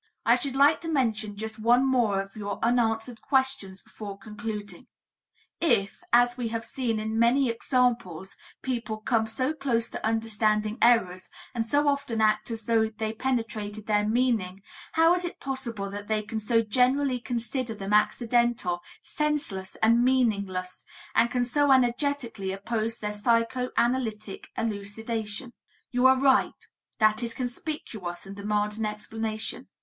I 0.25 0.33
should 0.33 0.55
like 0.55 0.81
to 0.81 0.87
mention 0.87 1.37
just 1.37 1.59
one 1.59 1.85
more 1.85 2.23
of 2.23 2.35
your 2.35 2.57
unanswered 2.63 3.21
questions 3.21 3.83
before 3.83 4.17
concluding: 4.17 4.87
"If, 5.59 6.01
as 6.11 6.37
we 6.37 6.47
have 6.47 6.65
seen 6.65 6.99
in 6.99 7.19
many 7.19 7.49
examples, 7.49 8.35
people 8.63 8.97
come 8.97 9.27
so 9.27 9.53
close 9.53 9.91
to 9.91 10.03
understanding 10.03 10.79
errors 10.81 11.29
and 11.53 11.63
so 11.63 11.87
often 11.87 12.19
act 12.19 12.49
as 12.49 12.65
though 12.65 12.89
they 12.89 13.13
penetrated 13.13 13.85
their 13.85 14.03
meaning, 14.09 14.63
how 14.93 15.13
is 15.13 15.23
it 15.23 15.39
possible 15.39 15.91
that 15.91 16.07
they 16.07 16.23
can 16.23 16.39
so 16.39 16.63
generally 16.63 17.19
consider 17.19 17.75
them 17.75 17.93
accidental, 17.93 18.81
senseless 19.03 19.75
and 19.83 20.03
meaningless, 20.03 20.83
and 21.13 21.29
can 21.29 21.45
so 21.45 21.71
energetically 21.71 22.51
oppose 22.51 22.97
their 22.97 23.13
psychoanalytic 23.13 24.47
elucidation?" 24.57 25.53
You 25.91 26.07
are 26.07 26.17
right; 26.17 26.57
that 26.97 27.21
is 27.21 27.35
conspicuous 27.35 28.25
and 28.25 28.35
demands 28.35 28.79
an 28.79 28.87
explanation. 28.87 29.67